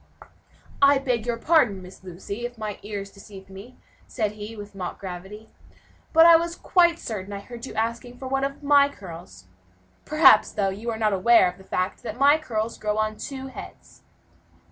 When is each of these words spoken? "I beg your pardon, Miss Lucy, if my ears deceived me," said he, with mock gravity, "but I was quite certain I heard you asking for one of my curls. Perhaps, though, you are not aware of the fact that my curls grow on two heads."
"I 0.81 0.97
beg 0.97 1.27
your 1.27 1.37
pardon, 1.37 1.83
Miss 1.83 2.03
Lucy, 2.03 2.43
if 2.43 2.57
my 2.57 2.79
ears 2.81 3.11
deceived 3.11 3.51
me," 3.51 3.77
said 4.07 4.31
he, 4.31 4.55
with 4.55 4.73
mock 4.73 4.97
gravity, 4.99 5.47
"but 6.11 6.25
I 6.25 6.37
was 6.37 6.55
quite 6.55 6.97
certain 6.97 7.31
I 7.31 7.39
heard 7.39 7.67
you 7.67 7.75
asking 7.75 8.17
for 8.17 8.27
one 8.27 8.43
of 8.43 8.63
my 8.63 8.89
curls. 8.89 9.45
Perhaps, 10.03 10.53
though, 10.53 10.69
you 10.69 10.89
are 10.89 10.97
not 10.97 11.13
aware 11.13 11.47
of 11.47 11.59
the 11.59 11.63
fact 11.63 12.01
that 12.01 12.17
my 12.17 12.39
curls 12.39 12.79
grow 12.79 12.97
on 12.97 13.15
two 13.15 13.45
heads." 13.49 14.01